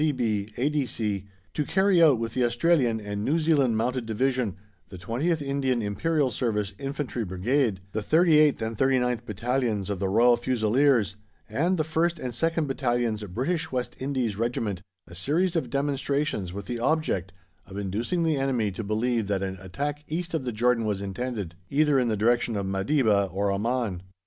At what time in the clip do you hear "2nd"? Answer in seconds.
12.33-12.65